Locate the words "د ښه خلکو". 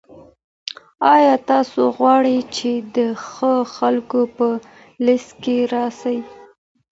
2.95-4.21